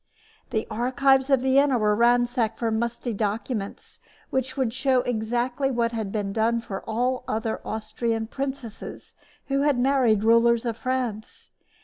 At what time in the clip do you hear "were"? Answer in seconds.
1.77-1.95